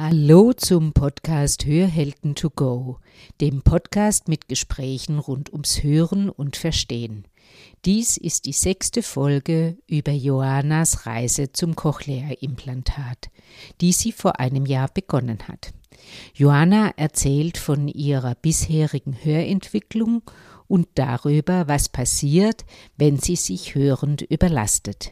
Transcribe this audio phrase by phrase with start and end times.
[0.00, 3.00] Hallo zum Podcast Hörhelden to go,
[3.40, 7.24] dem Podcast mit Gesprächen rund ums Hören und Verstehen.
[7.84, 13.28] Dies ist die sechste Folge über Joannas Reise zum Cochlea-Implantat,
[13.80, 15.72] die sie vor einem Jahr begonnen hat.
[16.32, 20.22] Joanna erzählt von ihrer bisherigen Hörentwicklung
[20.68, 22.64] und darüber, was passiert,
[22.96, 25.10] wenn sie sich hörend überlastet.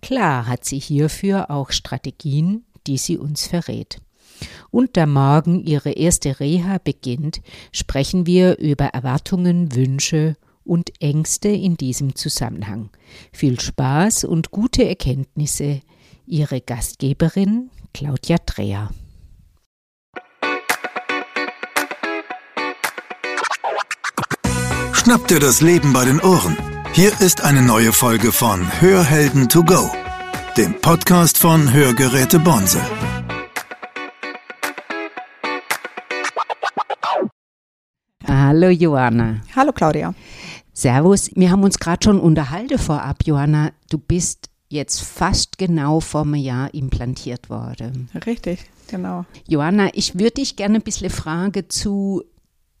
[0.00, 4.00] Klar hat sie hierfür auch Strategien, die sie uns verrät.
[4.70, 7.40] Und da morgen ihre erste Reha beginnt,
[7.72, 12.90] sprechen wir über Erwartungen, Wünsche und Ängste in diesem Zusammenhang.
[13.32, 15.80] Viel Spaß und gute Erkenntnisse.
[16.26, 18.90] Ihre Gastgeberin Claudia Dreher.
[24.92, 26.56] Schnapp dir das Leben bei den Ohren.
[26.92, 29.90] Hier ist eine neue Folge von Hörhelden to go,
[30.56, 32.80] dem Podcast von Hörgeräte Bonse.
[38.34, 39.42] Hallo Joanna.
[39.54, 40.14] Hallo Claudia.
[40.72, 41.30] Servus.
[41.34, 43.72] Wir haben uns gerade schon unterhalten vorab, Joanna.
[43.90, 48.08] Du bist jetzt fast genau vor einem Jahr implantiert worden.
[48.24, 49.26] Richtig, genau.
[49.46, 52.22] Joanna, ich würde dich gerne ein bisschen fragen zu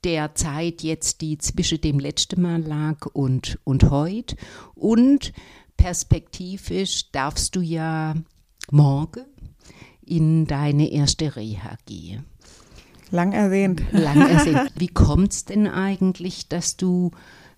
[0.04, 4.36] der Zeit jetzt, die zwischen dem letzten Mal lag und, und heute.
[4.74, 5.34] Und
[5.76, 8.14] perspektivisch darfst du ja
[8.70, 9.26] morgen
[10.00, 12.24] in deine erste Reha gehen.
[13.12, 13.82] Lang ersehnt.
[13.92, 14.72] Lang ersehnt.
[14.76, 17.10] Wie kommt es denn eigentlich, dass du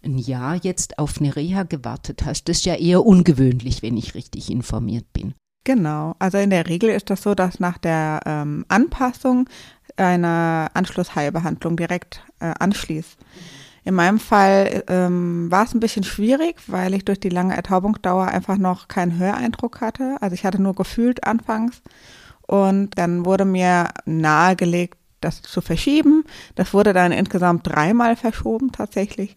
[0.04, 2.48] ein Jahr jetzt auf eine Reha gewartet hast?
[2.48, 5.32] Das ist ja eher ungewöhnlich, wenn ich richtig informiert bin.
[5.62, 6.16] Genau.
[6.18, 9.48] Also in der Regel ist das so, dass nach der ähm, Anpassung
[9.96, 13.16] eine Anschlussheilbehandlung direkt äh, anschließt.
[13.84, 18.26] In meinem Fall ähm, war es ein bisschen schwierig, weil ich durch die lange Ertaubungsdauer
[18.26, 20.16] einfach noch keinen Höreindruck hatte.
[20.20, 21.80] Also ich hatte nur gefühlt anfangs.
[22.46, 26.24] Und dann wurde mir nahegelegt, das zu verschieben.
[26.54, 29.34] Das wurde dann insgesamt dreimal verschoben tatsächlich.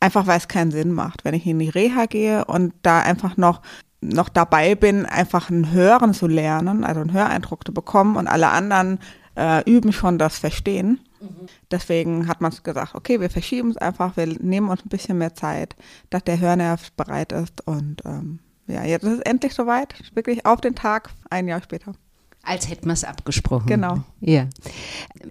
[0.00, 3.36] Einfach weil es keinen Sinn macht, wenn ich in die Reha gehe und da einfach
[3.36, 3.62] noch
[4.04, 8.50] noch dabei bin, einfach ein Hören zu lernen, also einen Höreindruck zu bekommen und alle
[8.50, 8.98] anderen
[9.36, 11.00] äh, üben schon das Verstehen.
[11.20, 11.46] Mhm.
[11.70, 15.34] Deswegen hat man gesagt, okay, wir verschieben es einfach, wir nehmen uns ein bisschen mehr
[15.34, 15.74] Zeit,
[16.10, 20.60] dass der Hörnerv bereit ist und ähm, ja, jetzt ist es endlich soweit, wirklich auf
[20.60, 21.94] den Tag, ein Jahr später.
[22.44, 23.66] Als hätten wir es abgesprochen.
[23.66, 24.02] Genau.
[24.20, 24.48] Ja.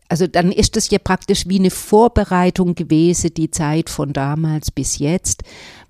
[0.10, 4.98] Also dann ist es ja praktisch wie eine Vorbereitung gewesen, die Zeit von damals bis
[4.98, 5.44] jetzt.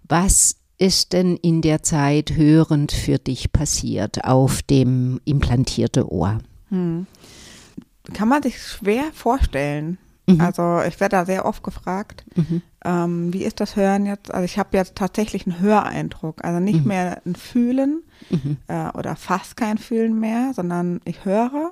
[0.08, 6.40] Was ist denn in der Zeit hörend für dich passiert auf dem implantierten Ohr?
[6.70, 7.08] Hm.
[8.14, 9.98] Kann man sich schwer vorstellen.
[10.26, 10.42] Mhm.
[10.42, 12.62] Also ich werde da sehr oft gefragt, mhm.
[12.86, 14.34] ähm, wie ist das Hören jetzt?
[14.34, 16.88] Also ich habe jetzt tatsächlich einen Höreindruck, also nicht mhm.
[16.88, 18.58] mehr ein Fühlen mhm.
[18.68, 21.72] äh, oder fast kein Fühlen mehr, sondern ich höre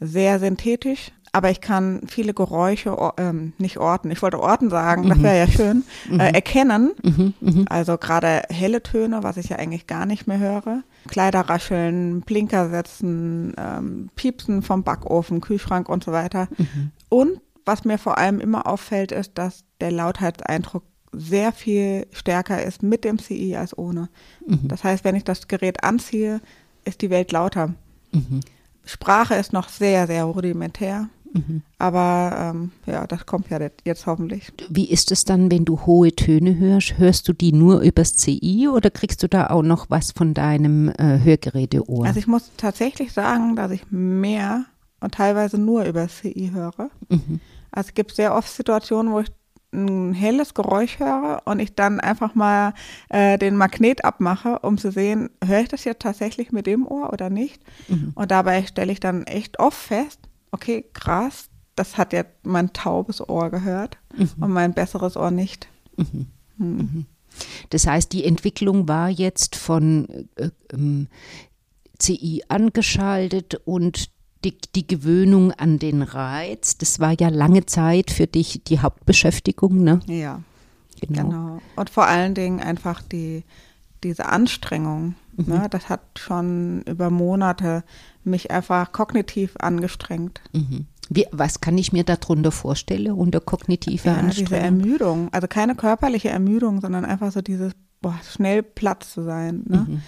[0.00, 5.22] sehr synthetisch, aber ich kann viele Geräusche, ähm, nicht orten, ich wollte orten sagen, das
[5.22, 5.50] wäre ja mhm.
[5.50, 6.20] schön, äh, mhm.
[6.20, 7.66] erkennen.
[7.68, 10.82] Also gerade helle Töne, was ich ja eigentlich gar nicht mehr höre.
[11.08, 16.48] Kleider rascheln, Blinker setzen, ähm, Piepsen vom Backofen, Kühlschrank und so weiter.
[17.10, 22.82] Und was mir vor allem immer auffällt, ist, dass der Lautheitseindruck sehr viel stärker ist
[22.82, 24.08] mit dem CI als ohne.
[24.46, 24.68] Mhm.
[24.68, 26.40] Das heißt, wenn ich das Gerät anziehe,
[26.84, 27.74] ist die Welt lauter.
[28.12, 28.40] Mhm.
[28.84, 31.08] Sprache ist noch sehr, sehr rudimentär.
[31.32, 31.62] Mhm.
[31.78, 34.52] Aber ähm, ja, das kommt ja jetzt hoffentlich.
[34.70, 36.98] Wie ist es dann, wenn du hohe Töne hörst?
[36.98, 40.88] Hörst du die nur übers CI oder kriegst du da auch noch was von deinem
[40.88, 42.06] äh, Hörgeräteohr?
[42.06, 44.64] Also ich muss tatsächlich sagen, dass ich mehr
[45.00, 46.90] und teilweise nur übers CI höre.
[47.08, 47.40] Mhm.
[47.76, 49.28] Also es gibt sehr oft Situationen, wo ich
[49.72, 52.72] ein helles Geräusch höre und ich dann einfach mal
[53.10, 57.12] äh, den Magnet abmache, um zu sehen, höre ich das jetzt tatsächlich mit dem Ohr
[57.12, 57.62] oder nicht.
[57.88, 58.12] Mhm.
[58.14, 60.20] Und dabei stelle ich dann echt oft fest,
[60.52, 64.30] okay, krass, das hat jetzt mein taubes Ohr gehört mhm.
[64.40, 65.68] und mein besseres Ohr nicht.
[65.96, 66.26] Mhm.
[66.56, 66.76] Hm.
[66.76, 67.06] Mhm.
[67.68, 71.08] Das heißt, die Entwicklung war jetzt von äh, ähm,
[71.98, 78.26] CI angeschaltet und die, die Gewöhnung an den Reiz, das war ja lange Zeit für
[78.26, 80.00] dich die Hauptbeschäftigung, ne?
[80.06, 80.42] Ja.
[81.00, 81.28] Genau.
[81.28, 81.62] genau.
[81.76, 83.44] Und vor allen Dingen einfach die,
[84.02, 85.14] diese Anstrengung.
[85.36, 85.44] Mhm.
[85.46, 85.66] Ne?
[85.70, 87.84] Das hat schon über Monate
[88.24, 90.40] mich einfach kognitiv angestrengt.
[90.52, 90.86] Mhm.
[91.08, 94.48] Wie, was kann ich mir darunter vorstellen unter kognitiver ja, Anstrengung?
[94.48, 95.28] Diese Ermüdung.
[95.32, 99.62] Also keine körperliche Ermüdung, sondern einfach so dieses boah, schnell platt zu sein.
[99.66, 99.86] Ne?
[99.88, 100.02] Mhm.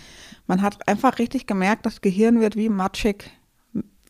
[0.47, 3.31] Man hat einfach richtig gemerkt, das Gehirn wird wie matschig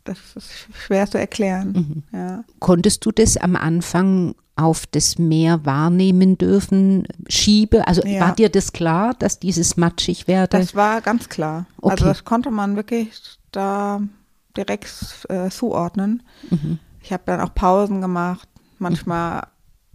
[0.09, 2.03] das ist schwer zu erklären.
[2.13, 2.19] Mhm.
[2.19, 2.45] Ja.
[2.59, 7.87] Konntest du das am Anfang auf das Meer wahrnehmen dürfen, schiebe?
[7.87, 8.21] Also ja.
[8.21, 10.59] war dir das klar, dass dieses matschig werde?
[10.59, 11.67] Das war ganz klar.
[11.77, 11.93] Also okay.
[11.93, 13.13] Also das konnte man wirklich
[13.53, 14.03] da
[14.57, 14.89] direkt
[15.29, 16.23] äh, zuordnen.
[16.51, 16.79] Mhm.
[17.03, 18.49] Ich habe dann auch Pausen gemacht.
[18.79, 19.47] Manchmal,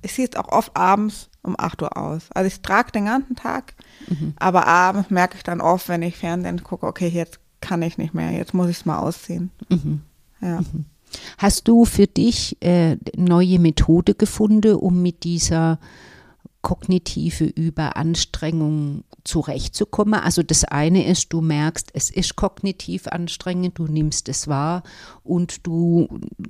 [0.01, 2.29] ich sehe es auch oft abends um 8 Uhr aus.
[2.33, 3.73] Also ich trage den ganzen Tag,
[4.07, 4.33] mhm.
[4.37, 8.13] aber abends merke ich dann oft, wenn ich Fernsehen gucke, okay, jetzt kann ich nicht
[8.13, 9.49] mehr, jetzt muss ich es mal ausziehen.
[9.69, 10.01] Mhm.
[10.41, 10.59] Ja.
[10.59, 10.85] Mhm.
[11.37, 15.79] Hast du für dich äh, neue Methode gefunden, um mit dieser
[16.61, 20.15] kognitive Überanstrengung zurechtzukommen.
[20.15, 24.83] Also das eine ist, du merkst, es ist kognitiv anstrengend, du nimmst es wahr
[25.23, 26.07] und du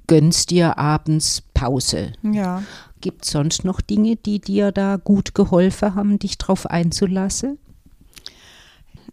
[0.07, 2.13] gönnst dir abends Pause.
[2.21, 2.63] Ja.
[3.01, 7.57] Gibt es sonst noch Dinge, die dir da gut geholfen haben, dich drauf einzulassen?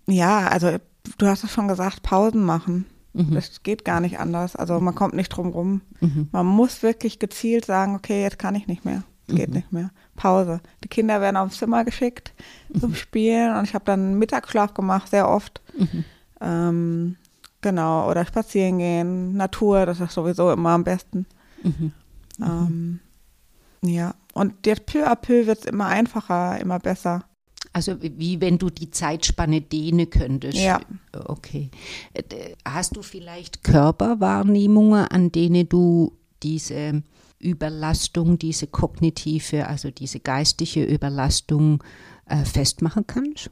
[0.07, 0.79] Ja, also
[1.19, 2.87] du hast es schon gesagt, Pausen machen.
[3.13, 3.35] Mhm.
[3.35, 4.57] Das geht gar nicht anders.
[4.57, 5.81] Also man kommt nicht drum rum.
[6.01, 6.29] Mhm.
[6.33, 9.03] Man muss wirklich gezielt sagen, okay, jetzt kann ich nicht mehr.
[9.27, 9.55] Geht mhm.
[9.55, 9.91] nicht mehr.
[10.17, 10.61] Pause.
[10.85, 12.33] Die Kinder werden aufs Zimmer geschickt
[12.79, 12.97] zum mhm.
[12.97, 15.61] Spielen und ich habe dann Mittagsschlaf gemacht, sehr oft.
[15.77, 16.05] Mhm.
[16.41, 17.17] Ähm,
[17.61, 21.27] genau, oder spazieren gehen, Natur, das ist sowieso immer am besten.
[22.41, 23.01] Ähm,
[23.83, 27.25] ja, und jetzt peu à peu wird es immer einfacher, immer besser.
[27.73, 30.59] Also wie wenn du die Zeitspanne dehnen könntest.
[30.59, 30.81] Ja.
[31.13, 31.71] Okay.
[32.15, 37.03] Äh, hast du vielleicht Körperwahrnehmungen, an denen du diese
[37.39, 41.83] Überlastung, diese kognitive, also diese geistige Überlastung
[42.27, 43.51] äh, festmachen kannst?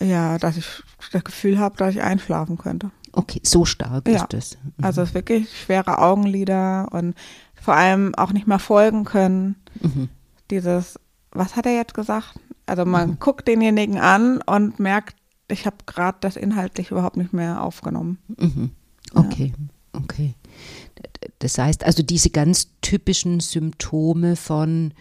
[0.00, 0.66] Ja, dass ich
[1.12, 2.90] das Gefühl habe, dass ich einschlafen könnte.
[3.12, 4.16] Okay, so stark ja.
[4.16, 4.58] ist das.
[4.62, 4.84] Mhm.
[4.84, 7.14] Also es ist wirklich schwere Augenlider und
[7.54, 9.56] vor allem auch nicht mehr folgen können.
[9.80, 10.08] Mhm.
[10.50, 10.98] Dieses,
[11.32, 12.34] was hat er jetzt gesagt?
[12.70, 13.18] Also man mhm.
[13.18, 15.16] guckt denjenigen an und merkt,
[15.48, 18.18] ich habe gerade das inhaltlich überhaupt nicht mehr aufgenommen.
[18.38, 18.70] Mhm.
[19.12, 20.00] Okay, ja.
[20.00, 20.34] okay.
[21.40, 24.94] Das heißt also diese ganz typischen Symptome von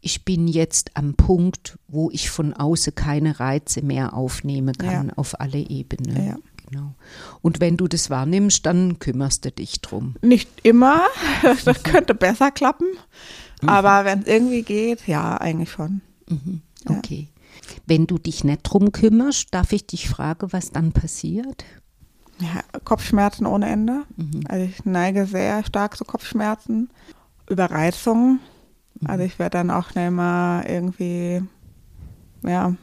[0.00, 5.12] ich bin jetzt am Punkt, wo ich von außen keine Reize mehr aufnehmen kann ja.
[5.14, 6.26] auf alle Ebenen.
[6.26, 6.36] Ja.
[6.68, 6.94] Genau.
[7.40, 10.16] Und wenn du das wahrnimmst, dann kümmerst du dich drum.
[10.22, 11.02] Nicht immer,
[11.64, 12.88] das könnte besser klappen,
[13.62, 13.68] mhm.
[13.68, 16.00] aber wenn es irgendwie geht, ja, eigentlich schon.
[16.28, 16.62] Mhm.
[16.90, 17.28] Okay.
[17.86, 21.64] Wenn du dich nicht drum kümmerst, darf ich dich fragen, was dann passiert?
[22.38, 24.04] ja, Kopfschmerzen ohne Ende.
[24.16, 24.42] Mhm.
[24.48, 26.90] Also ich neige sehr stark zu Kopfschmerzen,
[27.48, 28.40] Überreizung.
[29.00, 29.06] Mhm.
[29.06, 31.42] Also ich werde dann auch schnell mal irgendwie,
[32.42, 32.74] ja,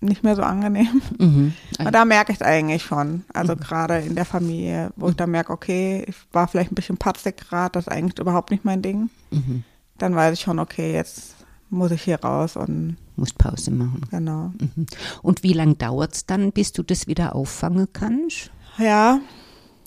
[0.00, 1.00] nicht mehr so angenehm.
[1.18, 1.54] Mhm.
[1.78, 3.24] Und da merke ich es eigentlich schon.
[3.32, 3.60] Also mhm.
[3.60, 7.38] gerade in der Familie, wo ich dann merke, okay, ich war vielleicht ein bisschen patzig
[7.38, 9.08] gerade, das ist eigentlich überhaupt nicht mein Ding.
[9.30, 9.64] Mhm.
[9.96, 11.36] Dann weiß ich schon, okay, jetzt
[11.70, 14.02] muss ich hier raus und muss Pause machen.
[14.10, 14.52] Genau.
[14.58, 14.86] Mhm.
[15.22, 18.50] Und wie lange dauert es dann, bis du das wieder auffangen kannst?
[18.78, 19.20] Ja,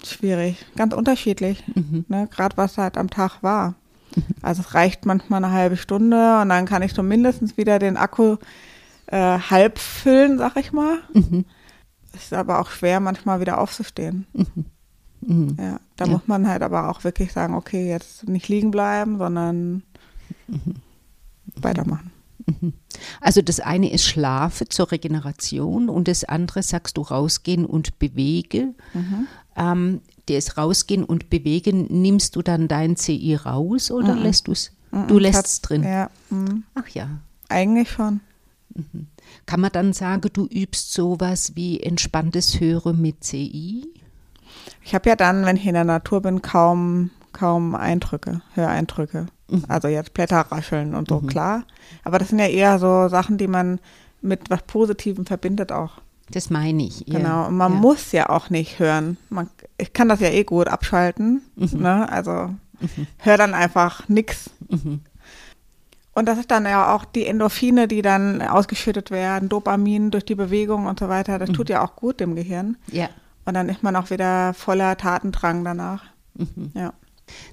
[0.03, 0.65] schwierig.
[0.75, 1.63] Ganz unterschiedlich.
[1.75, 2.05] Mhm.
[2.07, 2.27] Ne?
[2.31, 3.75] Gerade was halt am Tag war.
[4.41, 7.97] Also es reicht manchmal eine halbe Stunde und dann kann ich so mindestens wieder den
[7.97, 8.37] Akku
[9.07, 10.99] äh, halb füllen, sag ich mal.
[11.13, 11.45] Mhm.
[12.13, 14.25] Ist aber auch schwer, manchmal wieder aufzustehen.
[14.33, 14.65] Mhm.
[15.21, 15.57] Mhm.
[15.59, 16.11] Ja, da ja.
[16.11, 19.83] muss man halt aber auch wirklich sagen, okay, jetzt nicht liegen bleiben, sondern
[20.47, 20.75] mhm.
[21.55, 22.11] weitermachen.
[22.47, 22.73] Mhm.
[23.21, 28.73] Also das eine ist Schlafe zur Regeneration und das andere sagst du rausgehen und bewege.
[28.93, 29.27] Mhm.
[29.55, 34.23] Ähm, das Rausgehen und Bewegen, nimmst du dann dein CI raus oder mhm.
[34.23, 35.07] lässt mhm.
[35.07, 35.83] du lässt es drin?
[35.83, 36.09] Ja.
[36.29, 36.63] Mhm.
[36.75, 37.09] Ach ja.
[37.49, 38.19] Eigentlich schon.
[38.73, 39.07] Mhm.
[39.45, 43.87] Kann man dann sagen, du übst sowas wie entspanntes Hören mit CI?
[44.83, 49.27] Ich habe ja dann, wenn ich in der Natur bin, kaum, kaum Eindrücke, Höreindrücke.
[49.67, 51.27] Also jetzt Blätter rascheln und so, mhm.
[51.27, 51.63] klar.
[52.03, 53.79] Aber das sind ja eher so Sachen, die man
[54.21, 56.01] mit was Positivem verbindet auch.
[56.29, 57.07] Das meine ich.
[57.07, 57.19] Ja.
[57.19, 57.47] Genau.
[57.47, 57.79] Und man ja.
[57.79, 59.17] muss ja auch nicht hören.
[59.29, 61.41] Man, ich kann das ja eh gut abschalten.
[61.55, 61.81] Mhm.
[61.81, 62.11] Ne?
[62.11, 62.31] Also
[62.79, 63.07] mhm.
[63.19, 64.49] hör dann einfach nix.
[64.67, 65.01] Mhm.
[66.13, 70.35] Und das ist dann ja auch die Endorphine, die dann ausgeschüttet werden, Dopamin durch die
[70.35, 71.37] Bewegung und so weiter.
[71.37, 71.73] Das tut mhm.
[71.73, 72.75] ja auch gut dem Gehirn.
[72.91, 73.07] Ja.
[73.45, 76.05] Und dann ist man auch wieder voller Tatendrang danach.
[76.33, 76.71] Mhm.
[76.73, 76.93] Ja.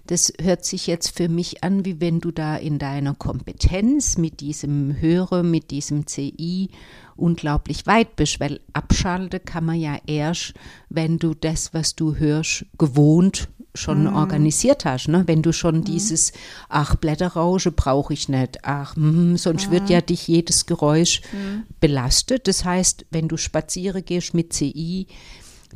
[0.07, 4.41] Das hört sich jetzt für mich an, wie wenn du da in deiner Kompetenz mit
[4.41, 6.71] diesem Höre, mit diesem CI
[7.17, 10.55] unglaublich weit bist, weil abschalten kann man ja erst,
[10.89, 14.15] wenn du das, was du hörst, gewohnt schon mhm.
[14.15, 15.09] organisiert hast.
[15.09, 15.25] Ne?
[15.27, 15.85] Wenn du schon mhm.
[15.85, 16.33] dieses,
[16.69, 19.73] ach, Blätterrausche brauche ich nicht, ach, mh, sonst mhm.
[19.73, 21.65] wird ja dich jedes Geräusch mhm.
[21.81, 22.47] belastet.
[22.47, 25.09] Das heißt, wenn du spazieren gehst mit CI,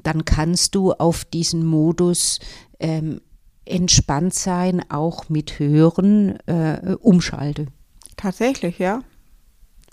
[0.05, 2.39] dann kannst du auf diesen Modus
[2.79, 3.21] ähm,
[3.69, 7.67] entspannt sein, auch mit Hören äh, umschalte.
[8.17, 9.03] Tatsächlich, ja.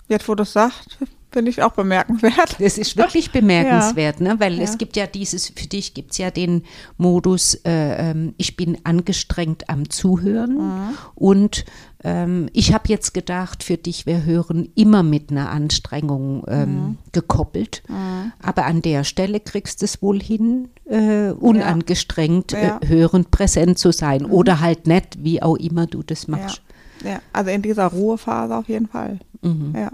[0.08, 0.98] Jetzt, wo du es sagst,
[1.32, 2.56] Finde ich auch bemerkenswert.
[2.60, 4.34] Das ist wirklich bemerkenswert, ja.
[4.34, 4.40] ne?
[4.40, 4.62] weil ja.
[4.62, 6.62] es gibt ja dieses, für dich gibt es ja den
[6.96, 10.98] Modus, äh, ähm, ich bin angestrengt am Zuhören mhm.
[11.14, 11.64] und
[12.04, 16.98] ähm, ich habe jetzt gedacht, für dich wäre Hören immer mit einer Anstrengung ähm, mhm.
[17.12, 18.32] gekoppelt, mhm.
[18.40, 22.78] aber an der Stelle kriegst du es wohl hin, äh, unangestrengt ja.
[22.80, 24.32] äh, hörend präsent zu sein mhm.
[24.32, 26.62] oder halt nicht, wie auch immer du das machst.
[27.04, 29.18] Ja, also in dieser Ruhephase auf jeden Fall.
[29.42, 29.74] Mhm.
[29.76, 29.90] Ja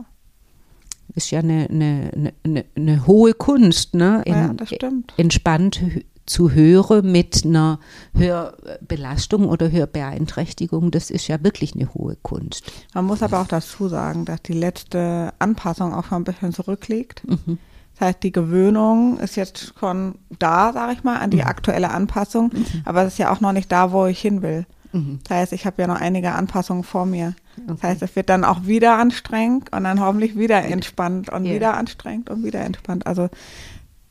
[1.15, 4.23] ist ja eine, eine, eine, eine hohe Kunst, ne?
[4.25, 5.13] In, ja, das stimmt.
[5.17, 5.81] Entspannt
[6.27, 7.79] zu hören mit einer
[8.15, 12.71] Hörbelastung oder Hörbeeinträchtigung, das ist ja wirklich eine hohe Kunst.
[12.95, 17.23] Man muss aber auch dazu sagen, dass die letzte Anpassung auch schon ein bisschen zurückliegt.
[17.29, 17.59] Mhm.
[17.95, 21.47] Das heißt, die Gewöhnung ist jetzt schon da, sage ich mal, an die mhm.
[21.47, 22.67] aktuelle Anpassung, mhm.
[22.85, 24.65] aber es ist ja auch noch nicht da, wo ich hin will.
[24.93, 25.19] Mhm.
[25.25, 27.35] Das heißt, ich habe ja noch einige Anpassungen vor mir.
[27.67, 31.55] Das heißt, es wird dann auch wieder anstrengend und dann hoffentlich wieder entspannt und yeah.
[31.55, 33.07] wieder anstrengend und wieder entspannt.
[33.07, 33.29] Also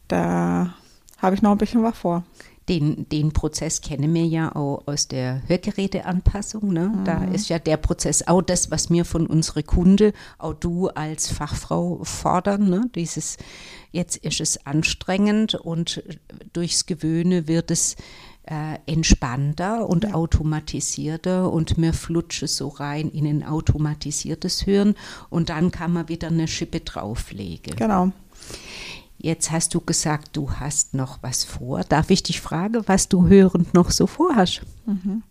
[0.07, 0.75] da
[1.17, 2.23] habe ich noch ein bisschen was vor.
[2.69, 6.71] Den, den Prozess kennen wir ja auch aus der Hörgeräteanpassung.
[6.71, 6.89] Ne?
[6.89, 7.05] Mhm.
[7.05, 11.29] Da ist ja der Prozess auch das, was mir von unseren Kunden, auch du als
[11.29, 12.69] Fachfrau fordern.
[12.69, 12.89] Ne?
[12.95, 13.37] Dieses,
[13.91, 16.03] jetzt ist es anstrengend und
[16.53, 17.95] durchs Gewöhne wird es
[18.43, 20.13] äh, entspannter und ja.
[20.13, 24.95] automatisierter und mir flutsche so rein in ein automatisiertes Hören
[25.29, 27.75] und dann kann man wieder eine Schippe drauflegen.
[27.75, 28.11] Genau.
[29.17, 31.83] Jetzt hast du gesagt, du hast noch was vor.
[31.83, 34.61] Darf ich dich fragen, was du hörend noch so vorhast?
[34.87, 35.21] Mhm.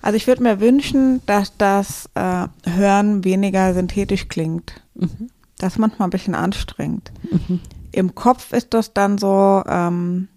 [0.00, 4.82] Also ich würde mir wünschen, dass das äh, Hören weniger synthetisch klingt.
[4.94, 5.30] Mhm.
[5.58, 7.10] Das ist manchmal ein bisschen anstrengend.
[7.30, 7.60] Mhm.
[7.90, 10.28] Im Kopf ist das dann so, ähm,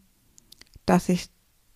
[0.86, 1.30] dass ich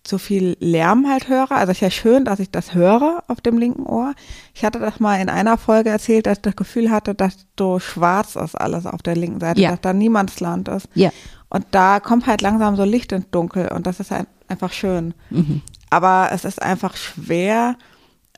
[0.04, 1.52] zu viel Lärm halt höre.
[1.52, 4.14] Also es ist ja schön, dass ich das höre auf dem linken Ohr.
[4.54, 7.78] Ich hatte das mal in einer Folge erzählt, dass ich das Gefühl hatte, dass so
[7.78, 9.70] schwarz ist alles auf der linken Seite, ja.
[9.70, 10.88] dass da Niemandsland ist.
[10.94, 11.10] Ja.
[11.48, 15.14] Und da kommt halt langsam so Licht ins Dunkel und das ist halt einfach schön.
[15.30, 15.62] Mhm.
[15.90, 17.76] Aber es ist einfach schwer,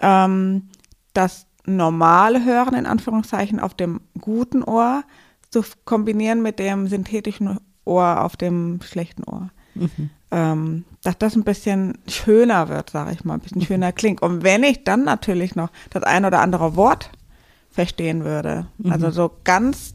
[0.03, 0.69] ähm,
[1.13, 5.05] das normale Hören in Anführungszeichen auf dem guten Ohr
[5.51, 9.51] zu kombinieren mit dem synthetischen Ohr auf dem schlechten Ohr.
[9.75, 14.21] Mhm ähm, dass das ein bisschen schöner wird, sage ich mal, ein bisschen schöner klingt.
[14.21, 17.11] Und wenn ich dann natürlich noch das ein oder andere Wort
[17.71, 18.91] verstehen würde, mhm.
[18.91, 19.95] also so ganz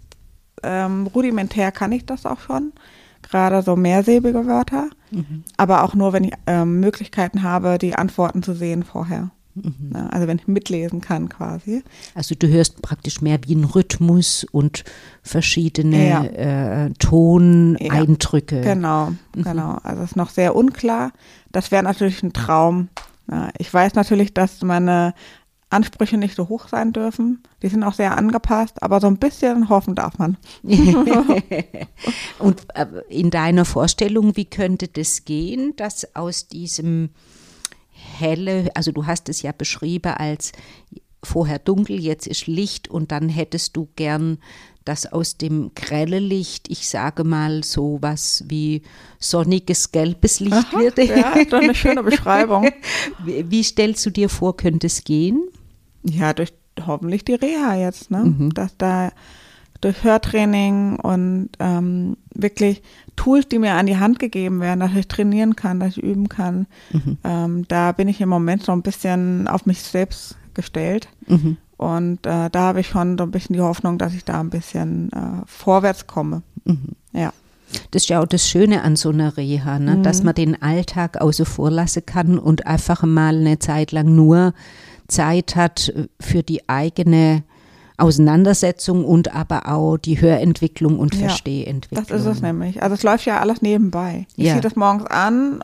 [0.63, 2.71] ähm, rudimentär kann ich das auch schon,
[3.21, 5.43] gerade so mehrsilbige Wörter, mhm.
[5.57, 9.31] aber auch nur, wenn ich ähm, Möglichkeiten habe, die Antworten zu sehen vorher.
[9.55, 9.95] Mhm.
[10.11, 11.83] Also wenn ich mitlesen kann quasi.
[12.15, 14.83] Also du hörst praktisch mehr wie ein Rhythmus und
[15.21, 16.23] verschiedene ja.
[16.85, 18.57] äh, Toneindrücke.
[18.57, 19.43] Ja, genau, mhm.
[19.43, 19.77] genau.
[19.83, 21.11] Also es ist noch sehr unklar.
[21.51, 22.89] Das wäre natürlich ein Traum.
[23.59, 25.13] Ich weiß natürlich, dass meine
[25.69, 27.43] Ansprüche nicht so hoch sein dürfen.
[27.61, 30.37] Die sind auch sehr angepasst, aber so ein bisschen hoffen darf man.
[32.39, 37.09] und äh, in deiner Vorstellung, wie könnte das gehen, dass aus diesem
[38.19, 40.51] helle, also du hast es ja beschrieben als
[41.23, 44.39] vorher dunkel, jetzt ist Licht und dann hättest du gern,
[44.85, 48.81] dass aus dem grelle Licht, ich sage mal so was wie
[49.19, 50.97] sonniges gelbes Licht Aha, wird.
[50.97, 52.69] Ja, das ist eine schöne Beschreibung.
[53.23, 55.47] Wie, wie, stellst du dir vor, könnte es gehen?
[56.03, 56.53] Ja, durch
[56.85, 58.23] hoffentlich die Reha jetzt, ne?
[58.23, 58.53] Mhm.
[58.53, 59.11] Dass da
[59.81, 62.81] durch Hörtraining und ähm, wirklich
[63.15, 66.29] Tools, die mir an die Hand gegeben werden, dass ich trainieren kann, dass ich üben
[66.29, 66.67] kann.
[66.91, 67.17] Mhm.
[67.23, 71.09] Ähm, da bin ich im Moment so ein bisschen auf mich selbst gestellt.
[71.27, 71.57] Mhm.
[71.77, 74.49] Und äh, da habe ich schon so ein bisschen die Hoffnung, dass ich da ein
[74.49, 76.43] bisschen äh, vorwärts komme.
[76.65, 76.95] Mhm.
[77.13, 77.31] Ja.
[77.91, 80.01] Das ist ja auch das Schöne an so einer Reha, ne?
[80.01, 80.25] dass mhm.
[80.25, 84.53] man den Alltag außer vor lassen kann und einfach mal eine Zeit lang nur
[85.07, 87.43] Zeit hat für die eigene
[88.01, 92.07] Auseinandersetzung und aber auch die Hörentwicklung und ja, Verstehentwicklung.
[92.07, 92.81] Das ist es nämlich.
[92.81, 94.27] Also es läuft ja alles nebenbei.
[94.35, 94.53] Ich ja.
[94.53, 95.63] ziehe das morgens an,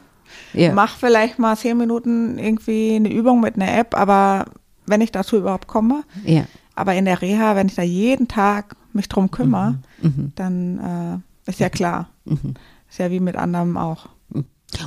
[0.53, 0.73] ja.
[0.73, 4.45] mache vielleicht mal zehn Minuten irgendwie eine Übung mit einer App, aber
[4.85, 6.03] wenn ich dazu überhaupt komme.
[6.23, 6.45] Ja.
[6.75, 10.07] Aber in der Reha, wenn ich da jeden Tag mich drum kümmere, mhm.
[10.09, 10.31] mhm.
[10.35, 12.09] dann äh, ist ja klar.
[12.25, 12.55] Mhm.
[12.89, 14.09] Ist ja wie mit anderem auch.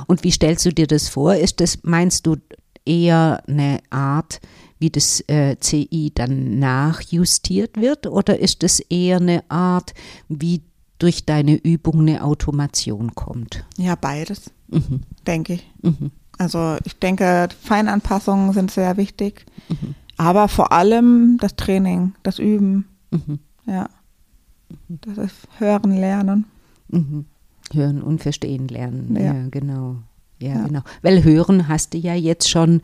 [0.07, 1.35] Und wie stellst du dir das vor?
[1.35, 2.37] Ist das, meinst du,
[2.85, 4.41] eher eine Art,
[4.79, 8.07] wie das äh, CI dann nachjustiert wird?
[8.07, 9.93] Oder ist es eher eine Art,
[10.27, 10.61] wie
[10.97, 13.65] durch deine Übung eine Automation kommt?
[13.77, 15.01] Ja, beides, mhm.
[15.27, 15.71] denke ich.
[15.81, 16.11] Mhm.
[16.37, 19.95] Also ich denke, Feinanpassungen sind sehr wichtig, mhm.
[20.17, 22.87] aber vor allem das Training, das Üben.
[23.11, 23.39] Mhm.
[23.65, 23.89] Ja,
[24.87, 26.45] das ist Hören, Lernen.
[26.87, 27.25] Mhm.
[27.73, 29.97] Hören und Verstehen lernen, ja, ja genau.
[30.41, 30.81] Ja, genau.
[31.01, 32.81] Weil Hören hast du ja jetzt schon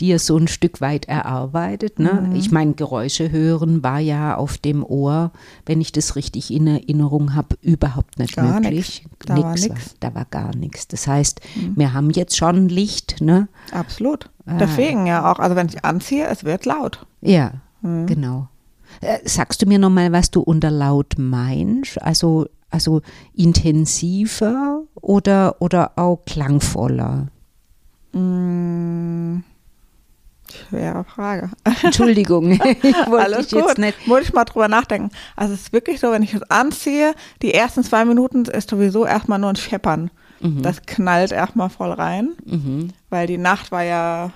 [0.00, 2.00] dir so ein Stück weit erarbeitet.
[2.00, 2.26] Ne?
[2.28, 2.34] Mhm.
[2.34, 5.30] Ich meine, Geräusche hören war ja auf dem Ohr,
[5.66, 9.02] wenn ich das richtig in Erinnerung habe, überhaupt nicht Gar möglich.
[9.04, 9.26] nix.
[9.26, 9.74] Da war Nix nix.
[9.92, 9.96] Mhm.
[10.00, 10.88] da war gar nichts.
[10.88, 11.40] Das heißt,
[11.76, 13.46] wir haben jetzt schon Licht, ne?
[13.70, 14.28] Absolut.
[14.44, 14.58] Ah.
[14.58, 17.06] Deswegen ja auch, also wenn ich anziehe, es wird laut.
[17.20, 18.06] Ja, Mhm.
[18.06, 18.48] genau.
[19.00, 22.00] Äh, sagst du mir nochmal, was du unter laut meinst?
[22.02, 23.02] Also, also
[23.34, 27.28] intensiver oder, oder auch klangvoller?
[28.12, 29.40] Mm,
[30.68, 31.50] schwere Frage.
[31.82, 33.78] Entschuldigung, ich wollte Alles dich jetzt gut.
[33.78, 34.06] nicht.
[34.06, 35.10] Muss ich mal drüber nachdenken.
[35.34, 39.04] Also es ist wirklich so, wenn ich es anziehe, die ersten zwei Minuten ist sowieso
[39.06, 40.10] erstmal nur ein Scheppern.
[40.38, 42.90] Das knallt erstmal voll rein, Mhm.
[43.08, 44.32] weil die Nacht war ja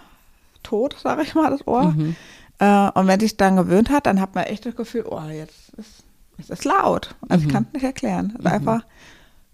[0.62, 1.92] tot, sag ich mal, das Ohr.
[1.92, 2.16] Mhm.
[2.58, 5.68] Äh, und wenn sich dann gewöhnt hat, dann hat man echt das Gefühl, oh, jetzt
[5.76, 6.04] ist
[6.38, 7.14] es ist laut.
[7.28, 7.48] Also Mhm.
[7.48, 8.32] ich kann es nicht erklären.
[8.38, 8.80] Es ist einfach,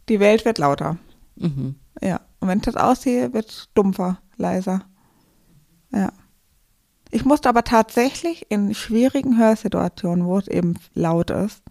[0.08, 0.96] die Welt wird lauter.
[1.36, 1.76] Mhm.
[2.00, 2.20] Ja.
[2.40, 4.82] Und wenn ich das ausziehe, wird es dumpfer, leiser.
[5.92, 6.12] Ja.
[7.10, 11.62] Ich musste aber tatsächlich in schwierigen Hörsituationen, wo es eben laut ist,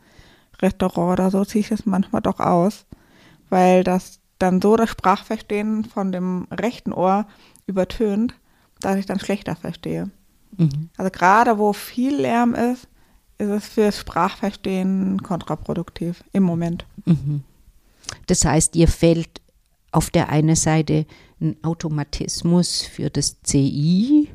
[0.62, 2.86] Restaurant oder so, ziehe ich das manchmal doch aus,
[3.50, 7.26] weil das dann so das Sprachverstehen von dem rechten Ohr
[7.68, 8.34] übertönt,
[8.80, 10.10] dass ich dann schlechter verstehe.
[10.58, 10.90] Mhm.
[10.98, 12.88] Also gerade wo viel Lärm ist,
[13.38, 16.86] ist es fürs Sprachverstehen kontraproduktiv im Moment.
[17.06, 17.44] Mhm.
[18.28, 19.42] Das heißt, dir fällt
[19.92, 21.06] auf der einen Seite
[21.40, 24.30] ein Automatismus für das CI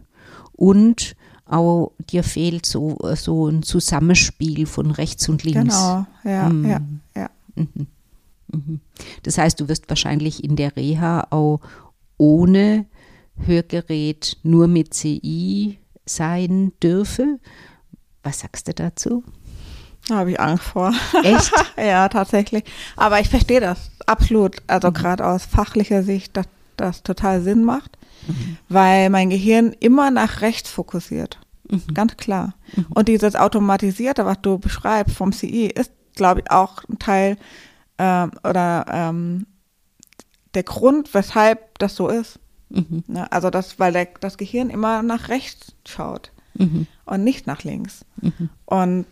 [0.52, 5.60] und auch dir fehlt so, so ein Zusammenspiel von rechts und links.
[5.74, 6.64] Genau, ja, Mm.
[6.64, 6.80] ja,
[7.16, 7.30] ja.
[9.22, 11.60] Das heißt, du wirst wahrscheinlich in der Reha auch
[12.16, 12.86] ohne
[13.36, 17.40] Hörgerät nur mit CI sein dürfen.
[18.22, 19.24] Was sagst du dazu?
[20.10, 20.92] Da habe ich Angst vor.
[21.22, 21.52] Echt?
[21.76, 22.64] ja, tatsächlich.
[22.96, 24.56] Aber ich verstehe das absolut.
[24.66, 27.96] Also gerade aus fachlicher Sicht, dass das total Sinn macht,
[28.68, 31.38] weil mein Gehirn immer nach rechts fokussiert.
[31.94, 32.54] Ganz klar.
[32.88, 37.36] Und dieses Automatisierte, was du beschreibst vom CI, ist, glaube ich, auch ein Teil
[37.98, 39.46] ähm, oder ähm,
[40.54, 42.40] der Grund, weshalb das so ist.
[42.70, 43.04] Mhm.
[43.06, 43.30] Ne?
[43.30, 46.88] Also das, weil der, das Gehirn immer nach rechts schaut Mhm.
[47.04, 48.04] und nicht nach links.
[48.20, 48.50] Mhm.
[48.64, 49.06] Und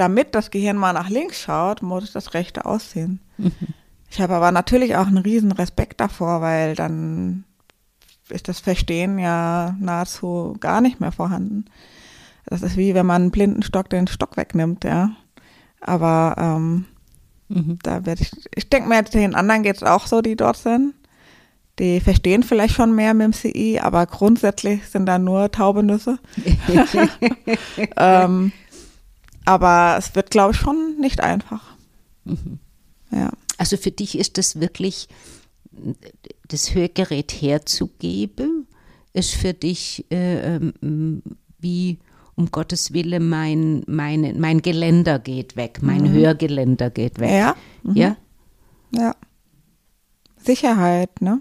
[0.00, 3.20] damit das Gehirn mal nach links schaut, muss das rechte aussehen.
[4.10, 7.44] Ich habe aber natürlich auch einen riesen Respekt davor, weil dann
[8.28, 11.66] ist das Verstehen ja nahezu gar nicht mehr vorhanden.
[12.46, 15.10] Das ist wie wenn man einen blinden Stock den Stock wegnimmt, ja.
[15.80, 16.86] Aber ähm,
[17.50, 17.78] Mhm.
[17.82, 20.94] da werde ich, ich denke mir, den anderen geht es auch so, die dort sind.
[21.78, 26.18] Die verstehen vielleicht schon mehr mit dem CI, aber grundsätzlich sind da nur taube Nüsse.
[27.96, 28.52] ähm,
[29.44, 31.62] aber es wird, glaube ich, schon nicht einfach.
[33.10, 33.30] Ja.
[33.58, 35.08] Also für dich ist das wirklich,
[36.48, 38.66] das Hörgerät herzugeben,
[39.12, 41.22] ist für dich äh, ähm,
[41.58, 41.98] wie
[42.36, 47.30] um Gottes Willen mein, meine, mein Geländer geht weg, mein Hörgeländer geht weg.
[47.30, 47.54] Ja.
[47.82, 47.96] Mhm.
[47.96, 48.16] Ja?
[48.92, 49.14] Ja.
[50.38, 51.40] Sicherheit, ne?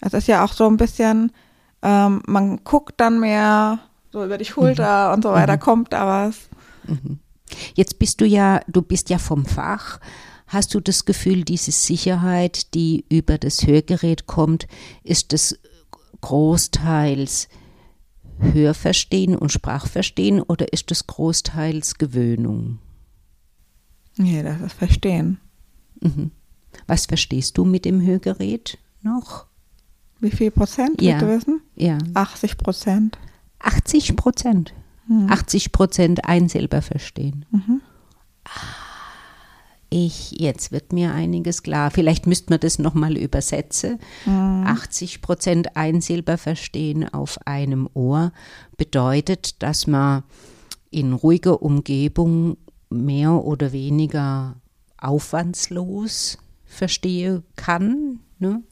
[0.00, 1.32] Es ist ja auch so ein bisschen,
[1.80, 3.78] ähm, man guckt dann mehr
[4.12, 6.48] so über die Schulter und so weiter, kommt da was.
[7.74, 10.00] Jetzt bist du ja, du bist ja vom Fach.
[10.46, 14.66] Hast du das Gefühl, diese Sicherheit, die über das Hörgerät kommt,
[15.02, 15.58] ist das
[16.20, 17.48] großteils
[18.38, 22.78] Hörverstehen und Sprachverstehen oder ist das großteils Gewöhnung?
[24.16, 25.38] Nee, das ist Verstehen.
[26.00, 26.30] Mhm.
[26.86, 29.46] Was verstehst du mit dem Hörgerät noch?
[30.20, 31.20] Wie viel Prozent, Ja.
[31.20, 31.60] willst du wissen?
[31.76, 33.18] Ja, 80 Prozent.
[33.60, 34.74] 80 Prozent.
[35.28, 37.44] 80 Prozent ein selber verstehen.
[38.44, 38.50] Ah,
[39.90, 41.90] Ich, jetzt wird mir einiges klar.
[41.90, 43.98] Vielleicht müsste man das nochmal übersetzen.
[44.26, 48.32] 80 Prozent Einsilber verstehen auf einem Ohr
[48.76, 50.24] bedeutet, dass man
[50.90, 52.56] in ruhiger Umgebung
[52.90, 54.56] mehr oder weniger
[54.98, 58.20] aufwandslos verstehen kann.
[58.38, 58.62] Ne?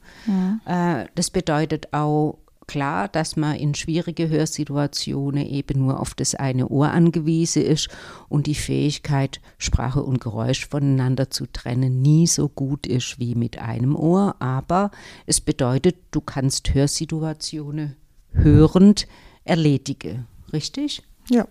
[0.65, 2.39] Äh, das bedeutet auch
[2.73, 7.91] klar, dass man in schwierige Hörsituationen eben nur auf das eine Ohr angewiesen ist
[8.31, 13.59] und die Fähigkeit, Sprache und Geräusch voneinander zu trennen, nie so gut ist wie mit
[13.59, 14.37] einem Ohr.
[14.39, 14.91] Aber
[15.27, 17.95] es bedeutet, du kannst Hörsituationen
[18.33, 19.07] hörend
[19.45, 20.27] erledigen.
[20.51, 21.03] Richtig?
[21.29, 21.47] Ja.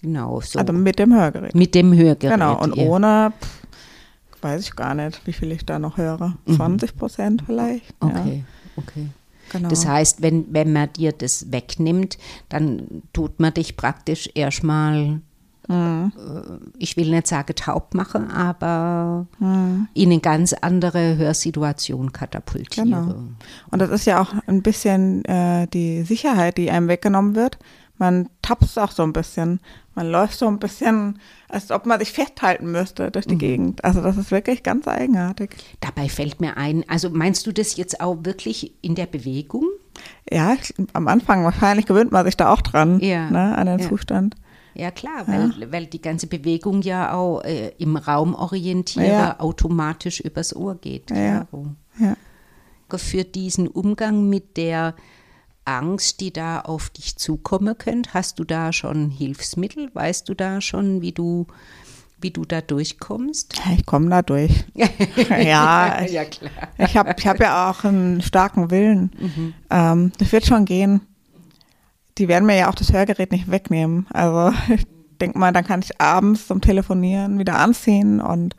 [0.00, 0.58] Genau, so.
[0.58, 1.54] Also mit dem Hörgerät.
[1.54, 2.38] mit dem Hörgerät.
[2.38, 2.84] Genau, und ja.
[2.84, 6.38] ohne, pff, weiß ich gar nicht, wie viel ich da noch höre.
[6.46, 7.94] 20 Prozent vielleicht.
[8.00, 8.44] Okay,
[8.76, 9.08] okay.
[9.54, 9.68] Genau.
[9.68, 15.20] Das heißt, wenn, wenn man dir das wegnimmt, dann tut man dich praktisch erstmal
[15.68, 16.12] mhm.
[16.76, 19.86] ich will nicht sagen taub mache, aber mhm.
[19.94, 22.84] in eine ganz andere Hörsituation katapultiere.
[22.84, 23.14] Genau.
[23.70, 27.58] Und das ist ja auch ein bisschen äh, die Sicherheit, die einem weggenommen wird.
[27.96, 29.60] Man tapst auch so ein bisschen.
[29.94, 33.38] Man läuft so ein bisschen, als ob man sich festhalten müsste durch die mhm.
[33.38, 33.84] Gegend.
[33.84, 35.50] Also das ist wirklich ganz eigenartig.
[35.80, 39.64] Dabei fällt mir ein, also meinst du das jetzt auch wirklich in der Bewegung?
[40.30, 40.56] Ja,
[40.92, 43.30] am Anfang wahrscheinlich gewöhnt man sich da auch dran, ja.
[43.30, 43.88] ne, an den ja.
[43.88, 44.34] Zustand.
[44.74, 45.72] Ja klar, weil, ja.
[45.72, 51.10] weil die ganze Bewegung ja auch äh, im Raum orientiere automatisch übers Ohr geht.
[51.10, 51.46] Ja.
[51.98, 52.16] ja.
[52.96, 54.94] Für diesen Umgang mit der
[55.64, 59.90] Angst, die da auf dich zukommen könnte, hast du da schon Hilfsmittel?
[59.94, 61.46] Weißt du da schon, wie du
[62.24, 63.60] wie du da durchkommst?
[63.76, 64.64] Ich komme da durch.
[64.74, 66.50] ja, ich, ja, klar.
[66.78, 69.10] Ich habe ich hab ja auch einen starken Willen.
[69.18, 69.54] Mhm.
[69.68, 71.02] Ähm, das wird schon gehen.
[72.16, 74.06] Die werden mir ja auch das Hörgerät nicht wegnehmen.
[74.10, 74.86] Also ich
[75.20, 78.56] denke mal, dann kann ich abends zum Telefonieren wieder anziehen und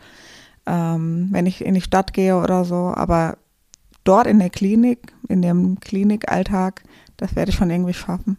[0.68, 2.94] ähm, wenn ich in die Stadt gehe oder so.
[2.96, 3.38] Aber
[4.04, 6.84] dort in der Klinik, in dem Klinikalltag,
[7.18, 8.38] das werde ich schon irgendwie schaffen.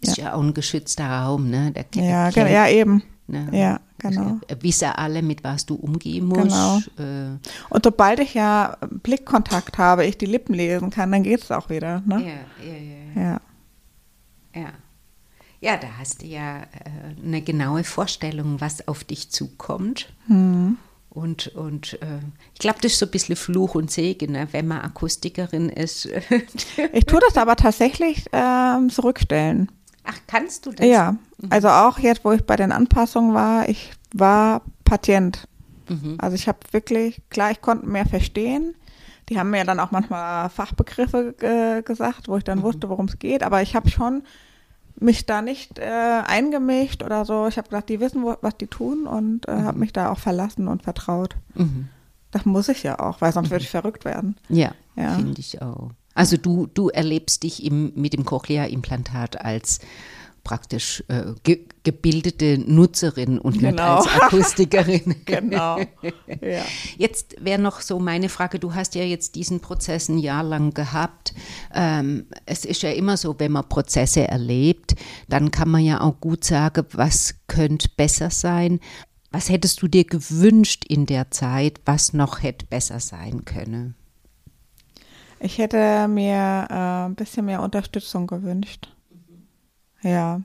[0.00, 1.72] Ist ja, ja auch ein geschützter Raum, ne?
[1.72, 3.02] Der, ja, ja, eben.
[3.26, 3.48] Ne?
[3.52, 4.38] Ja, genau.
[4.60, 6.42] Wissen alle, mit was du umgehen musst.
[6.50, 6.78] Genau.
[6.98, 7.38] Äh.
[7.70, 11.70] Und sobald ich ja Blickkontakt habe, ich die Lippen lesen kann, dann geht es auch
[11.70, 12.02] wieder.
[12.04, 12.20] Ne?
[12.20, 13.22] Ja, ja, ja.
[13.22, 13.40] Ja.
[14.60, 14.72] ja.
[15.60, 16.64] ja da hast du ja äh,
[17.24, 20.12] eine genaue Vorstellung, was auf dich zukommt.
[20.28, 20.76] Mhm.
[21.14, 22.18] Und, und äh,
[22.54, 26.06] ich glaube, das ist so ein bisschen Fluch und Segen, ne, wenn man Akustikerin ist.
[26.92, 29.70] ich tue das aber tatsächlich ähm, zurückstellen.
[30.02, 30.84] Ach, kannst du das?
[30.84, 31.16] Ja,
[31.50, 35.46] also auch jetzt, wo ich bei den Anpassungen war, ich war Patient.
[35.88, 36.16] Mhm.
[36.18, 38.74] Also ich habe wirklich, klar, ich konnte mehr verstehen.
[39.28, 42.64] Die haben mir dann auch manchmal Fachbegriffe äh, gesagt, wo ich dann mhm.
[42.64, 43.44] wusste, worum es geht.
[43.44, 44.24] Aber ich habe schon
[44.96, 45.82] mich da nicht äh,
[46.26, 47.46] eingemischt oder so.
[47.46, 49.64] Ich habe gedacht, die wissen, wo, was die tun und äh, mhm.
[49.64, 51.36] habe mich da auch verlassen und vertraut.
[51.54, 51.88] Mhm.
[52.30, 53.78] Das muss ich ja auch, weil sonst würde ich mhm.
[53.78, 54.36] verrückt werden.
[54.48, 55.14] Ja, ja.
[55.14, 55.90] finde ich auch.
[56.14, 59.80] Also du, du erlebst dich im, mit dem Cochlea-Implantat als
[60.44, 63.70] praktisch äh, ge gebildete Nutzerin und genau.
[63.70, 65.16] nicht als Akustikerin.
[65.26, 65.78] genau.
[66.40, 66.62] Ja.
[66.96, 70.72] Jetzt wäre noch so meine Frage, du hast ja jetzt diesen Prozess ein Jahr lang
[70.72, 71.34] gehabt.
[71.74, 74.94] Ähm, es ist ja immer so, wenn man Prozesse erlebt,
[75.28, 78.80] dann kann man ja auch gut sagen, was könnte besser sein.
[79.30, 83.94] Was hättest du dir gewünscht in der Zeit, was noch hätte besser sein können?
[85.40, 88.93] Ich hätte mir äh, ein bisschen mehr Unterstützung gewünscht.
[90.04, 90.42] Ja.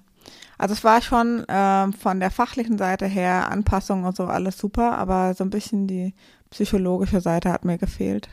[0.57, 4.97] Also es war schon äh, von der fachlichen Seite her Anpassung und so alles super,
[4.97, 6.13] aber so ein bisschen die
[6.49, 8.29] psychologische Seite hat mir gefehlt.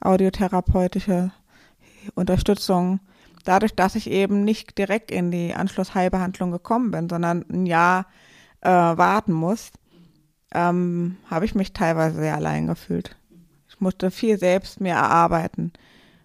[0.00, 1.30] Audiotherapeutische
[2.14, 3.00] Unterstützung.
[3.44, 8.06] Dadurch, dass ich eben nicht direkt in die Anschlussheilbehandlung gekommen bin, sondern ein Jahr
[8.60, 9.70] äh, warten muss,
[10.52, 13.16] ähm, habe ich mich teilweise sehr allein gefühlt.
[13.68, 15.72] Ich musste viel selbst mir erarbeiten,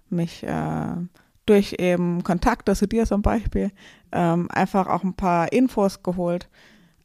[0.10, 0.96] mich äh,
[1.50, 3.72] durch eben Kontakte zu dir zum Beispiel
[4.12, 6.48] ähm, einfach auch ein paar Infos geholt.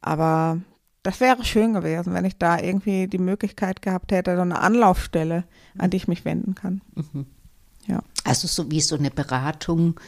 [0.01, 0.59] Aber
[1.03, 5.43] das wäre schön gewesen, wenn ich da irgendwie die Möglichkeit gehabt hätte, so eine Anlaufstelle,
[5.77, 6.81] an die ich mich wenden kann.
[6.93, 7.25] Mhm.
[7.87, 8.01] Ja.
[8.23, 9.99] Also so wie so eine Beratung,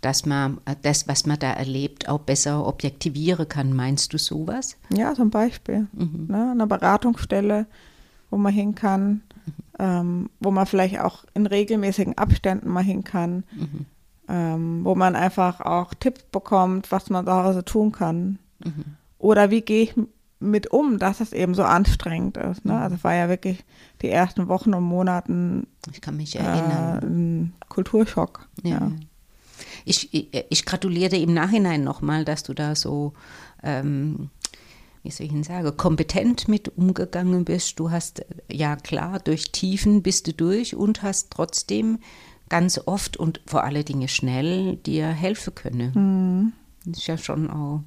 [0.00, 3.72] dass man das, was man da erlebt, auch besser objektivieren kann.
[3.72, 4.76] Meinst du sowas?
[4.92, 5.88] Ja, zum Beispiel.
[5.92, 6.26] Mhm.
[6.28, 7.66] Ne, eine Beratungsstelle,
[8.30, 9.22] wo man hin kann,
[9.78, 13.86] ähm, wo man vielleicht auch in regelmäßigen Abständen mal hin kann, mhm.
[14.28, 18.38] ähm, wo man einfach auch Tipps bekommt, was man zu Hause tun kann.
[18.64, 18.84] Mhm.
[19.18, 19.94] Oder wie gehe ich
[20.40, 22.64] mit um, dass es eben so anstrengend ist.
[22.64, 22.72] Ne?
[22.74, 22.78] Mhm.
[22.78, 23.64] Also es war ja wirklich
[24.02, 25.66] die ersten Wochen und Monaten.
[25.90, 27.02] Ich kann mich erinnern.
[27.02, 28.48] Äh, ein Kulturschock.
[28.62, 28.70] Ja.
[28.70, 28.92] ja.
[29.84, 33.12] Ich, ich, ich, gratuliere im Nachhinein nochmal, dass du da so
[33.62, 34.30] ähm,
[35.04, 37.78] wie soll ich denn sagen, kompetent mit umgegangen bist.
[37.78, 41.98] Du hast, äh, ja klar, durch Tiefen bist du durch und hast trotzdem
[42.48, 45.92] ganz oft und vor allen Dingen schnell dir helfen können.
[45.94, 46.52] Mhm.
[46.86, 47.82] Das ist ja schon auch.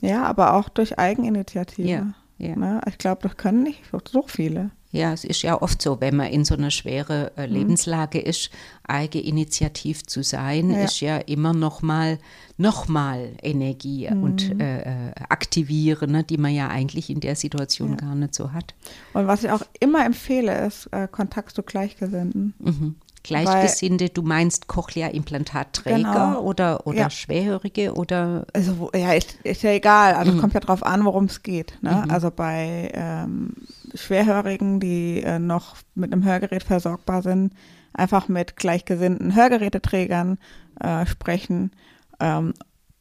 [0.00, 1.88] Ja, aber auch durch Eigeninitiative.
[1.88, 2.56] Ja, ja.
[2.56, 2.80] Ne?
[2.88, 4.70] Ich glaube, das können nicht so viele.
[4.92, 7.54] Ja, es ist ja oft so, wenn man in so einer schweren äh, mhm.
[7.54, 8.24] Lebenslage mhm.
[8.24, 8.50] ist,
[8.82, 10.84] eigeninitiativ zu sein, ja.
[10.84, 12.18] ist ja immer noch mal,
[12.56, 14.22] noch mal Energie mhm.
[14.22, 17.96] und äh, äh, aktivieren, ne, die man ja eigentlich in der Situation ja.
[17.96, 18.74] gar nicht so hat.
[19.12, 22.54] Und was ich auch immer empfehle, ist äh, Kontakt zu Gleichgesinnten.
[22.58, 22.96] Mhm.
[23.22, 26.40] Gleichgesinnte, du meinst Cochlea-Implantatträger genau.
[26.40, 27.10] oder, oder ja.
[27.10, 28.46] Schwerhörige oder?
[28.54, 30.14] Also ja, ist, ist ja egal.
[30.14, 30.40] Also mhm.
[30.40, 31.74] kommt ja darauf an, worum es geht.
[31.82, 32.02] Ne?
[32.04, 32.10] Mhm.
[32.10, 33.52] Also bei ähm,
[33.94, 37.54] Schwerhörigen, die äh, noch mit einem Hörgerät versorgbar sind,
[37.92, 40.38] einfach mit gleichgesinnten Hörgeräteträgern
[40.80, 41.72] äh, sprechen.
[42.20, 42.54] Ähm,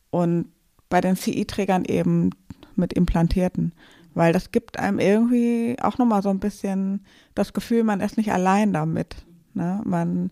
[0.10, 0.52] und
[0.90, 2.32] bei den CI-Trägern eben
[2.76, 3.74] mit implantierten.
[4.14, 8.32] Weil das gibt einem irgendwie auch nochmal so ein bisschen das Gefühl, man ist nicht
[8.32, 9.16] allein damit.
[9.54, 9.82] Ne?
[9.86, 10.32] Man,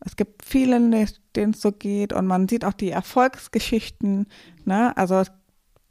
[0.00, 0.78] es gibt viele,
[1.36, 4.26] denen es so geht und man sieht auch die Erfolgsgeschichten.
[4.64, 4.96] Ne?
[4.96, 5.22] Also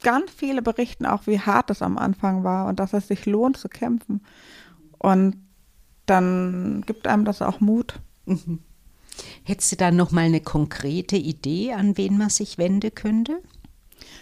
[0.02, 3.56] ganz viele berichten auch, wie hart es am Anfang war und dass es sich lohnt
[3.56, 4.22] zu kämpfen.
[4.98, 5.36] Und
[6.06, 8.00] dann gibt einem das auch Mut.
[8.26, 8.60] Mhm.
[9.44, 13.40] Hättest du da noch mal eine konkrete Idee, an wen man sich wenden könnte?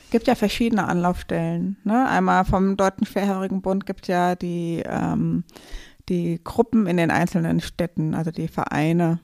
[0.05, 1.77] Es gibt ja verschiedene Anlaufstellen.
[1.85, 2.09] Ne?
[2.09, 5.45] Einmal vom Deutschen Schwerhörigenbund gibt es ja die, ähm,
[6.09, 9.21] die Gruppen in den einzelnen Städten, also die Vereine.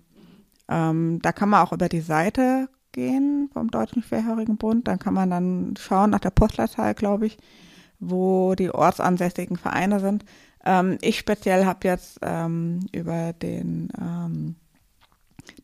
[0.69, 4.87] Ähm, da kann man auch über die Seite gehen vom Deutschen Schwerhörigenbund.
[4.89, 7.39] Dann kann man dann schauen nach der Postleitzahl, glaube ich,
[7.99, 10.25] wo die ortsansässigen Vereine sind.
[10.65, 14.57] Ähm, ich speziell habe jetzt ähm, über den ähm,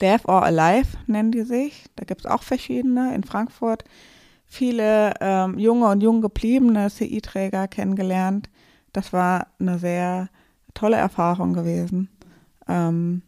[0.00, 1.84] Deaf or Alive nennen die sich.
[1.96, 3.84] Da gibt es auch verschiedene in Frankfurt.
[4.46, 8.48] Viele ähm, junge und jung gebliebene CI-Träger kennengelernt.
[8.92, 10.28] Das war eine sehr
[10.74, 12.08] tolle Erfahrung gewesen.
[12.66, 13.22] Ähm,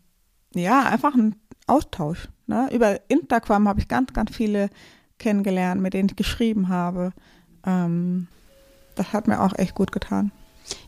[0.54, 1.36] ja, einfach ein
[1.70, 2.28] Austausch.
[2.46, 2.68] Ne?
[2.72, 4.70] Über Instagram habe ich ganz, ganz viele
[5.18, 7.12] kennengelernt, mit denen ich geschrieben habe.
[7.64, 8.26] Ähm,
[8.96, 10.32] das hat mir auch echt gut getan.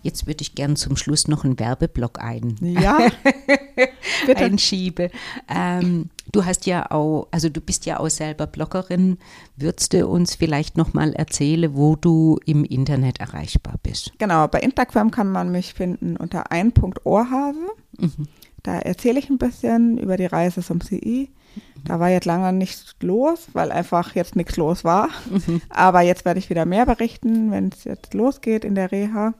[0.02, 2.56] Jetzt würde ich gern zum Schluss noch einen Werbeblock ein.
[2.60, 2.98] Ja.
[4.36, 5.10] einschiebe.
[5.48, 9.18] Ähm, du hast ja auch, also du bist ja auch selber Bloggerin.
[9.56, 14.12] Würdest du uns vielleicht noch mal erzählen, wo du im Internet erreichbar bist?
[14.18, 17.58] Genau, bei Instagram kann man mich finden unter ein.ohrhase.
[17.98, 18.28] Mhm.
[18.62, 21.30] Da erzähle ich ein bisschen über die Reise zum CI.
[21.84, 25.08] Da war jetzt lange nichts los, weil einfach jetzt nichts los war.
[25.28, 25.60] Mhm.
[25.68, 29.34] Aber jetzt werde ich wieder mehr berichten, wenn es jetzt losgeht in der Reha.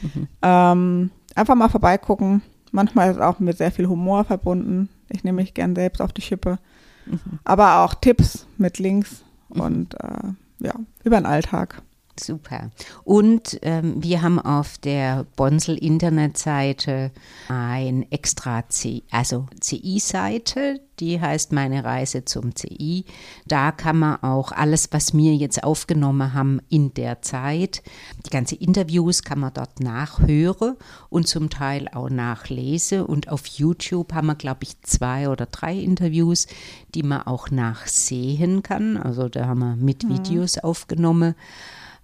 [0.00, 0.28] Mhm.
[0.42, 2.42] Ähm, einfach mal vorbeigucken.
[2.70, 4.88] Manchmal ist es auch mit sehr viel Humor verbunden.
[5.10, 6.58] Ich nehme mich gern selbst auf die Schippe.
[7.06, 7.38] Mhm.
[7.44, 10.28] Aber auch Tipps mit Links und äh,
[10.60, 11.82] ja, über den Alltag.
[12.22, 12.70] Super.
[13.04, 17.10] Und ähm, wir haben auf der Bonsel Internetseite
[17.48, 23.04] ein extra C, also CI-Seite, die heißt Meine Reise zum CI.
[23.46, 27.82] Da kann man auch alles, was wir jetzt aufgenommen haben in der Zeit,
[28.24, 30.76] die ganzen Interviews kann man dort nachhören
[31.08, 33.02] und zum Teil auch nachlesen.
[33.02, 36.46] Und auf YouTube haben wir, glaube ich, zwei oder drei Interviews,
[36.94, 38.96] die man auch nachsehen kann.
[38.96, 40.10] Also da haben wir mit mhm.
[40.10, 40.62] Videos mhm.
[40.62, 41.34] aufgenommen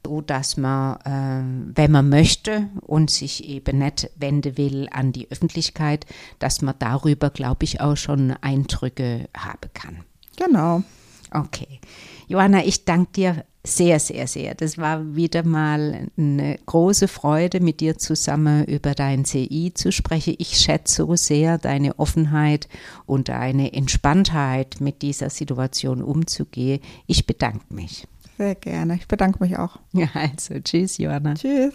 [0.04, 5.30] so dass man, äh, wenn man möchte und sich eben nicht wenden will an die
[5.30, 6.06] Öffentlichkeit,
[6.38, 9.98] dass man darüber, glaube ich, auch schon Eindrücke haben kann.
[10.36, 10.82] Genau.
[11.30, 11.80] Okay.
[12.26, 14.54] Johanna, ich danke dir sehr, sehr, sehr.
[14.54, 20.36] Das war wieder mal eine große Freude, mit dir zusammen über dein CI zu sprechen.
[20.38, 22.68] Ich schätze so sehr deine Offenheit
[23.04, 26.80] und deine Entspanntheit, mit dieser Situation umzugehen.
[27.06, 28.06] Ich bedanke mich.
[28.38, 28.94] Sehr gerne.
[28.94, 29.80] Ich bedanke mich auch.
[29.92, 31.34] Ja, also tschüss, Johanna.
[31.34, 31.74] Tschüss.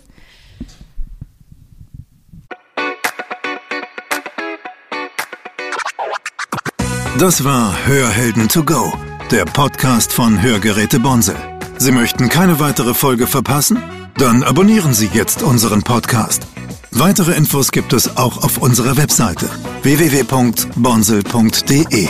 [7.20, 8.92] Das war Hörhelden to go,
[9.30, 11.36] der Podcast von Hörgeräte Bonsel.
[11.78, 13.78] Sie möchten keine weitere Folge verpassen?
[14.18, 16.48] Dann abonnieren Sie jetzt unseren Podcast.
[16.92, 19.50] Weitere Infos gibt es auch auf unserer Webseite
[19.84, 22.08] www.bonsel.de.